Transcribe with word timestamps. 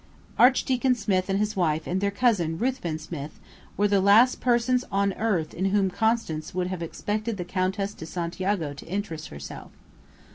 Archdeacon 0.39 0.95
Smith 0.95 1.29
and 1.29 1.37
his 1.37 1.55
wife 1.55 1.85
and 1.85 2.01
their 2.01 2.09
cousin, 2.09 2.57
Ruthven 2.57 2.97
Smith, 2.97 3.39
were 3.77 3.87
the 3.87 4.01
last 4.01 4.39
persons 4.41 4.83
on 4.91 5.13
earth 5.13 5.53
in 5.53 5.65
whom 5.65 5.91
Constance 5.91 6.55
would 6.55 6.65
have 6.65 6.81
expected 6.81 7.37
the 7.37 7.45
Countess 7.45 7.93
de 7.93 8.07
Santiago 8.07 8.73
to 8.73 8.85
interest 8.87 9.27
herself. 9.27 9.69